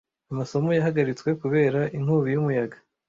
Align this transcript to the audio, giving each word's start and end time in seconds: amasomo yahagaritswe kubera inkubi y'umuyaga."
amasomo 0.31 0.69
yahagaritswe 0.77 1.29
kubera 1.41 1.81
inkubi 1.97 2.27
y'umuyaga." 2.31 2.77